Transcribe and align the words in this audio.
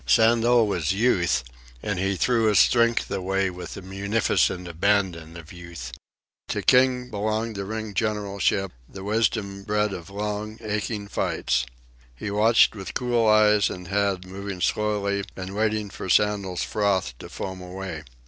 Sandel 0.07 0.65
was 0.65 0.91
Youth, 0.93 1.43
and 1.83 1.99
he 1.99 2.15
threw 2.15 2.45
his 2.45 2.57
strength 2.57 3.11
away 3.11 3.51
with 3.51 3.75
the 3.75 3.83
munificent 3.83 4.67
abandon 4.67 5.37
of 5.37 5.53
Youth. 5.53 5.91
To 6.47 6.63
King 6.63 7.11
belonged 7.11 7.55
the 7.55 7.65
ring 7.65 7.93
generalship, 7.93 8.71
the 8.89 9.03
wisdom 9.03 9.61
bred 9.61 9.93
of 9.93 10.09
long, 10.09 10.57
aching 10.59 11.07
fights. 11.07 11.67
He 12.15 12.31
watched 12.31 12.73
with 12.75 12.95
cool 12.95 13.27
eyes 13.27 13.69
and 13.69 13.89
head, 13.89 14.25
moving 14.25 14.59
slowly 14.59 15.23
and 15.35 15.53
waiting 15.55 15.91
for 15.91 16.09
Sandel's 16.09 16.63
froth 16.63 17.15
to 17.19 17.29
foam 17.29 17.61
away. 17.61 18.01